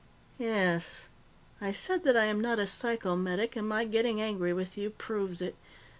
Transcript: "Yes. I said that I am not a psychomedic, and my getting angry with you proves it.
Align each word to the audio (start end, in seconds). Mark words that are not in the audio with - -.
"Yes. 0.39 1.05
I 1.61 1.71
said 1.71 2.05
that 2.05 2.17
I 2.17 2.25
am 2.25 2.41
not 2.41 2.57
a 2.57 2.63
psychomedic, 2.65 3.55
and 3.55 3.67
my 3.69 3.85
getting 3.85 4.19
angry 4.19 4.51
with 4.51 4.75
you 4.75 4.89
proves 4.89 5.43
it. 5.43 5.53